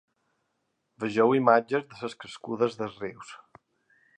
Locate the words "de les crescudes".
1.91-2.81